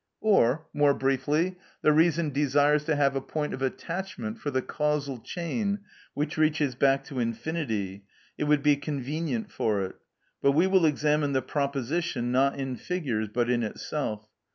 [0.21, 5.19] Or, more briefly: the reason desires to have a point of attachment for the causal
[5.19, 5.81] chain
[6.15, 9.95] which reaches back to infinity; it would be convenient for it.
[10.41, 14.27] But we will examine the proposition, not in figures, but in itself.